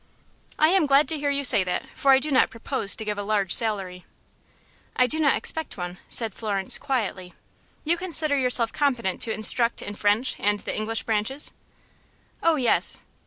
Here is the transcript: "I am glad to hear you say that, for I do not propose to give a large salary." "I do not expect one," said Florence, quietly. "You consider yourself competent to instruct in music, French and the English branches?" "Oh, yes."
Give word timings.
"I 0.57 0.69
am 0.69 0.87
glad 0.87 1.07
to 1.09 1.19
hear 1.19 1.29
you 1.29 1.43
say 1.45 1.63
that, 1.63 1.83
for 1.93 2.09
I 2.11 2.17
do 2.17 2.31
not 2.31 2.49
propose 2.49 2.95
to 2.95 3.05
give 3.05 3.19
a 3.19 3.21
large 3.21 3.51
salary." 3.53 4.03
"I 4.95 5.05
do 5.05 5.19
not 5.19 5.35
expect 5.37 5.77
one," 5.77 5.99
said 6.07 6.33
Florence, 6.33 6.79
quietly. 6.79 7.35
"You 7.85 7.97
consider 7.97 8.35
yourself 8.35 8.73
competent 8.73 9.21
to 9.21 9.31
instruct 9.31 9.79
in 9.79 9.89
music, 9.89 10.01
French 10.01 10.35
and 10.39 10.59
the 10.59 10.75
English 10.75 11.03
branches?" 11.03 11.53
"Oh, 12.41 12.55
yes." 12.55 13.03